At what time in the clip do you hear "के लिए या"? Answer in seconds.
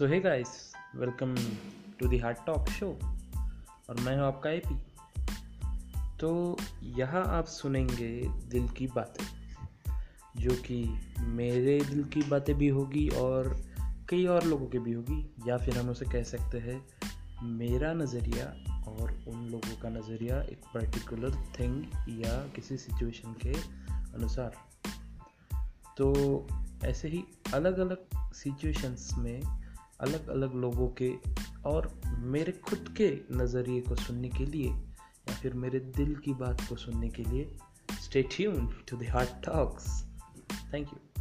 34.28-35.34